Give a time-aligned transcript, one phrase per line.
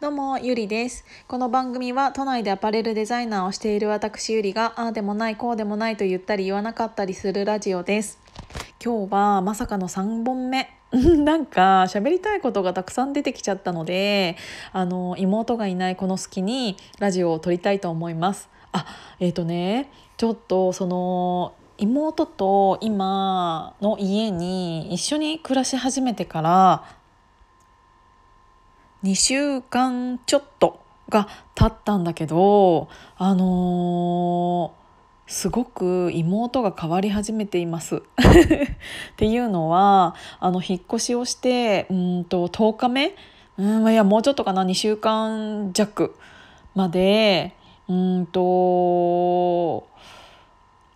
[0.00, 1.04] どうも、ゆりです。
[1.28, 8.18] この番組は都内でアパレルデザイナーをしている私ゆりが、ああでもない、こうでもないと言ったり言わなかったりするラジオです。
[8.82, 10.70] 今日はまさかの3本目。
[10.90, 14.38] なんか喋りたいことがたくさん出てきちゃったので、
[14.72, 18.48] あの妹がいないこの隙にラジオを撮りたいと思います。
[18.72, 18.86] あ、
[19.18, 26.99] えっ、ー、とね、ちょっとその妹と今の家に一緒に暮らし始めてから
[29.02, 37.96] 2週間ちょっとが経ったんだけどあのー、すごく妹が変わり始めています。
[37.96, 38.02] っ
[39.16, 43.14] ていうのはあの引っ越しをしてうんと10日目？
[43.58, 46.14] うんいやもうちょっとかな？2週間弱
[46.74, 47.54] まで
[47.88, 49.88] うんと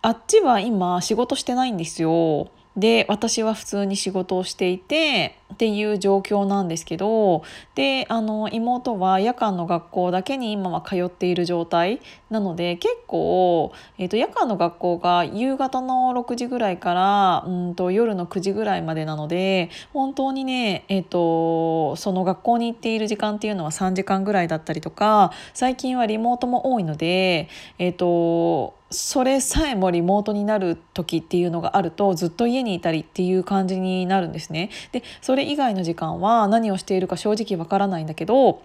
[0.01, 2.49] あっちは今仕事してないんですよ。
[2.77, 7.43] で私は普通に仕事をしていてっていう状況なんですけど
[7.75, 27.47] であの妹は夜間の学校だけに今は通っている状態なので結構、えーと、夜間の学校が夕方の6時ぐらいからうんと夜の9時ぐらいまでなので本当にね、えーと、その学校に行っている時間っていうのは3時間ぐらいだったりとか最近はリモートも多いので
[27.79, 34.69] えっ、ー、とそれさえもリモートになる時っていうのがあるとずっと家にいたりっていう感じになるんですね。
[34.91, 38.61] でそれ以外の時間は何をしているか正直わからないんだけど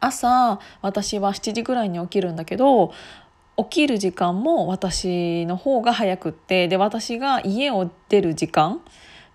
[0.00, 2.92] 朝私は7時ぐらいに起きるんだけど
[3.56, 8.80] 起きる時間も私の方が早くってで私が家を出る時間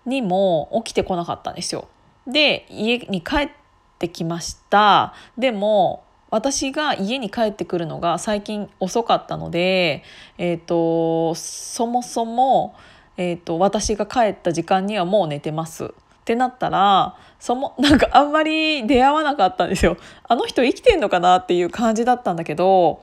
[0.06, 1.88] にも起きてこなかったんですよ。
[2.26, 3.50] で家に帰っ
[3.98, 10.04] てきましたでも私が家に帰ってくるのが最近遅かったので、
[10.38, 12.76] えーと、そもそも、
[13.16, 15.92] えーと、私が帰った時間にはもう寝てます。
[16.20, 19.96] ってなったらそも なんかあんまり出会わなかったんですよ。
[20.28, 23.02] あの人生きてんのかなっていう感じだったんだけど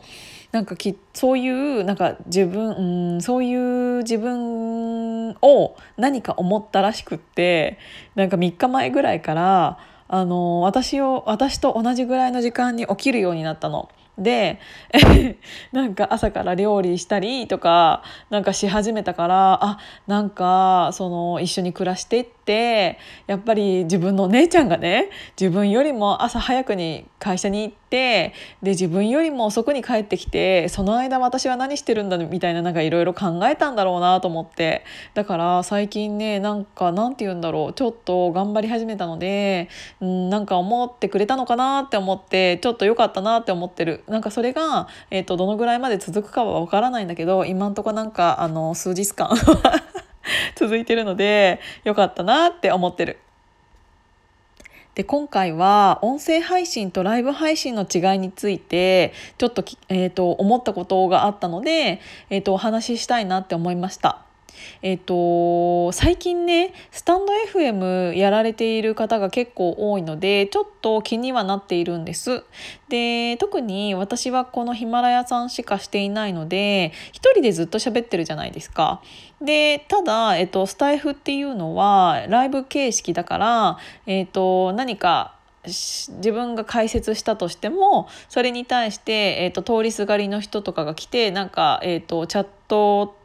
[0.52, 7.80] なんかきそういうなんか自分うんそういう自分を何か思ったらしくって
[8.16, 9.78] なんか3日前ぐらいから
[10.08, 13.90] あの私を私と同じぐらいの時間に起きるようになったの。
[14.18, 14.60] で
[15.72, 18.02] なんか朝から料理したりとか
[18.32, 19.78] なんかし始めたからあ
[20.08, 22.37] なんかその一緒に暮らしてって
[23.28, 25.10] やっぱり自分の姉ちゃんがね
[25.40, 39.70] 自分よりも朝早くに会社に行ってで自分よりも遅くに帰ってきてその間私は何してるんだみたいななんかいろいろ考えたんだろうなと思ってだから最近ねなんかなんて言うんだろうちょっと頑張り始めたので
[40.02, 44.04] うんなんか思ってくれたのかなって思ってちょっと良かったなって思ってる。
[44.08, 49.30] なんかそれが、えーと、どのぐらいまで続くかは分からないんだけど今んとこなんかあの数日間
[50.56, 53.18] 続いてるので良かったなって思ってる。
[54.96, 64.27] で今回は音声配信とライブ配信の違いについてちょっと,、えーと、思ったことがあったので、えーとお話ししたいなって思いました。
[64.82, 72.44] えっ、と最近ねスタンド FM やられている方が結構多いのでちょっと気にはなっているんです。
[72.90, 79.02] で特に私はこのヒマラヤさんしかしていないので一人でずっと喋ってるじゃないですか。
[79.42, 93.17] でただ、えっと、スタイフっていうのはライブ形式だから、えっと、何か自分が解説したとしてもそれに対して、えーと、通りすがりの人とかが来てなんか、えーとチャット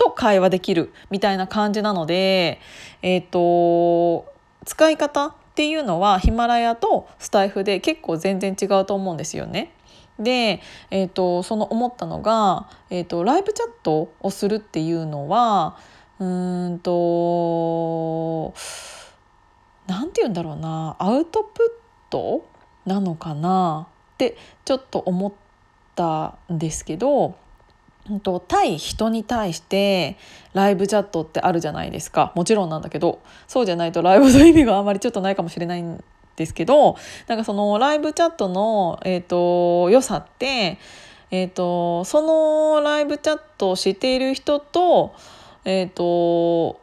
[0.00, 2.58] と会話できるみたいな感じなので、
[3.02, 4.32] えーと、
[4.64, 9.74] 使い方っていうのはヒマラヤとスタイフで結構全然違うと思うんですよね。
[10.18, 15.76] で、えーと、その思ったのが、えーと、ライブチャットをするっていうのは
[16.18, 18.54] うんと
[19.86, 21.78] 何て言うんだろうなアウトプ
[22.08, 22.46] ット
[22.86, 25.32] なのかなってちょっと思っ
[25.94, 27.36] たんですけど
[28.18, 30.16] と対人に対して
[30.54, 32.32] ライブチャットってあるじゃないですか。
[32.34, 36.02] もちろんなんだけどそうじゃないとライブの意味があんまりちょっとないかもしれないん
[36.36, 36.96] ですけど
[37.28, 40.78] なんかそのライブチャットの、えーと、良さって、
[41.30, 45.14] えーと、そのライブチャットをしている人と,、
[45.64, 46.79] えーと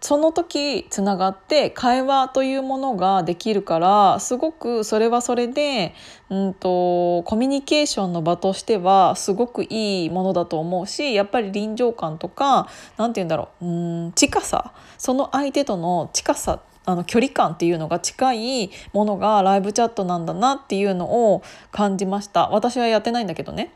[0.00, 5.94] その時つながって会話というものができるからすごくそれはそれで、
[6.30, 21.42] うんと、コミュニケーションの場としてはすごくいいものだと思うしやっぱり臨場感とか何て言うんだろううん近さその相手との近さあの距離感っていうのが近いものがライブチャットなんだなっていうのを
[21.72, 22.48] 感じました。
[22.48, 23.72] 私はやってないんだけどね。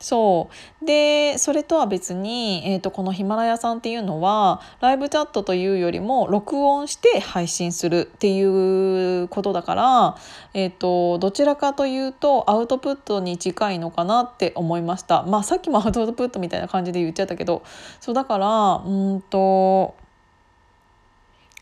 [0.00, 0.48] そ
[0.82, 0.84] う。
[0.84, 10.16] でそれとは別に、えーと、このヒマラヤさんっていうのはライブチャットというよりも録音して配信するっていうことだから、
[10.54, 15.22] えーと、どちらかというとアウトプットに近いのかなって思いました。
[15.24, 17.62] まあさっきもアウトプットみたいな感じで言っちゃったけど。
[18.00, 19.94] そうだからうんと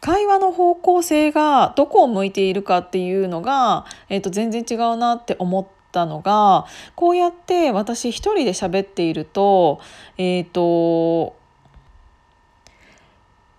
[0.00, 9.80] 会話の方向性がどこを向いているかっていうのが、えー、と全然違うなって思ったのがこうやって私一人で喋っていると
[10.16, 11.36] えっ、ー、と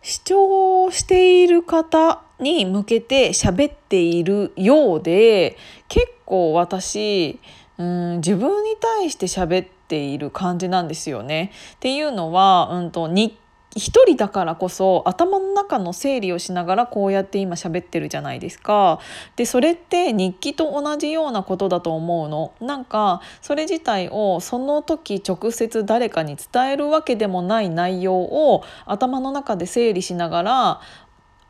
[0.01, 5.57] 視聴している方に向けて喋っているようで
[5.89, 7.39] 結構私
[7.77, 11.51] うん自分に対して喋っている感じなんですよね。
[11.75, 13.35] っていうのは、うんと、日
[13.75, 18.99] 一人だからこそ頭の中の整理をしながらこうやって今喋ってるじゃないですか。
[19.35, 22.51] でそれって日記と同じようなことだと思うの。
[22.59, 30.81] なんかそれ自体をその時直接誰かに伝えるわけでもない内容を頭の中で整理しながら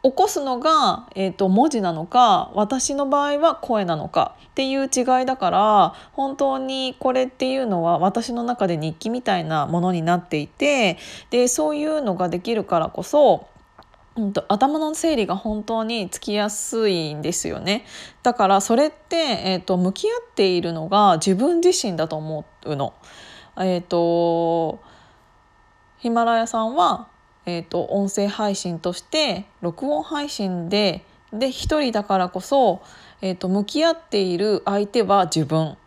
[0.01, 10.97] 起こすのが、えーと、文字なのか私の場合は声なのかっていう違いだから本当にこれっていうのは私の中で日記みたいなものになっていて
[11.31, 13.47] でそういうのができるからこそ
[14.15, 17.85] うんと、頭の整理が本当につきやすいんですよね
[18.23, 22.93] だからそれって、えーと、向き合っているのが自分自身だと思うの。
[23.57, 24.79] えーと
[25.99, 27.09] ヒマラヤさんは
[27.45, 32.81] えーと、音声配信として録音配信でで一人だからこそ、
[33.21, 35.77] えーと、向き合っている相手は自分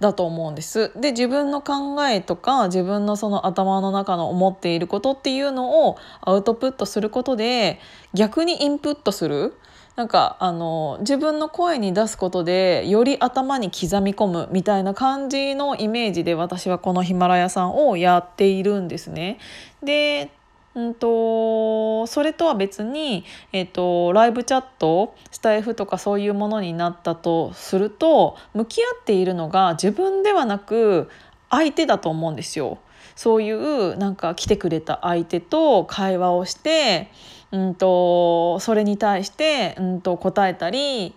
[0.00, 0.92] だと思うんです。
[1.00, 7.80] で自分の考えとか自分のその頭の中の思っていることっていうのをアウトプットすることで
[8.12, 9.54] 逆にインプットする
[9.94, 19.38] なんかあの自分の声に出すことでより頭に刻み込むみたいな感じのイメージで私はこのヒマラヤさんをやっているんですね。
[19.82, 20.32] で
[20.74, 31.10] うんとそれとは別に、えーと、ライブチャットスタイフとかそういうものになったとすると向き合っているのが自分ではなく
[31.50, 32.78] 相手だと思うんですよ。
[33.14, 37.10] そういうなんか来てくれた相手と会話をして、
[37.50, 41.14] うんと、それに対して、うんと答えたり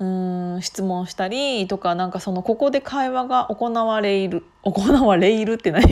[0.00, 5.84] うん質問したりとかなんかそのここで会話が行われる 行われるって何？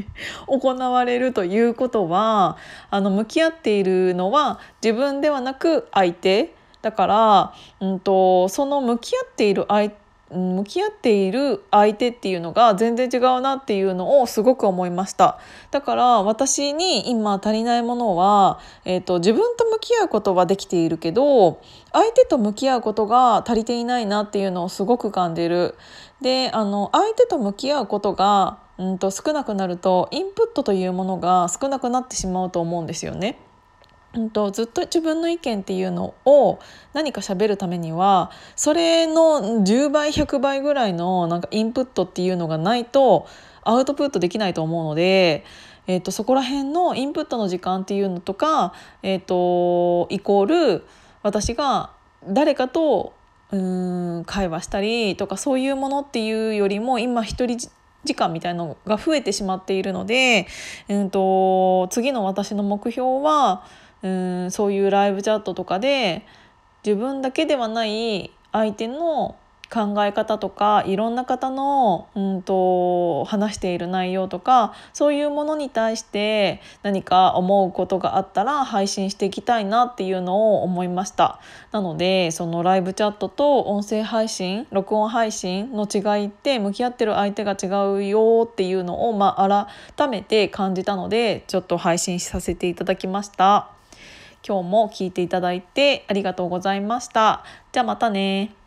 [0.46, 2.56] 行われるということは
[2.90, 6.54] あの向き合っているのは自分ではなく相手。
[6.82, 15.38] だから、うんと、その向き合っている相手向き合っている相手っていうのが全然違うなっていうのをすごく思いました
[15.70, 21.60] だから私に今足りないものは、えーと、自分と向き合うことはできているけど
[21.92, 25.76] 相手と向き合うことが足りていないなっていうのをすごく感じる
[26.20, 33.38] であの相手と向き合うことがうんと少なくなるとインプットというものが少なくなってしまうと思うんですよね。
[34.16, 36.58] うんと、ずっと自分の意見っていうのを
[36.94, 43.26] 何か喋るためにはそれの10倍100倍ぐらいのなんかインプットっていうのがないと
[43.62, 45.44] アウトプットできないと思うので、
[45.86, 48.72] えーと、そこら辺のインプットの時間っていうのとか、
[49.02, 50.86] えーと、イコール
[51.22, 51.90] 私が
[52.26, 53.14] 誰かと
[53.52, 57.70] うん会話したりとかそういうものっていうよりも今一人
[58.04, 60.46] 時間みたいのが増えてしまっているので、
[60.88, 63.64] うんと次の私の目標は
[64.02, 66.26] うんそういうライブチャットとかで
[66.84, 69.36] 自分だけではない相手の
[69.70, 81.40] 考え方とかいろんな方の、うんと、話している内容とかそういうものに対して何か思うことがあったら配信していきたいなっていうのを思いました
[81.72, 93.75] なのでそのライブチャットと音声配信録音配信の違いって向き合ってる相手が違うよっていうのを、まあ、改めて感じたのでちょっと配信させていただきました。
[94.46, 97.44] 今日も聞いていただいてありがとうございました。
[97.72, 98.65] じゃあまたね。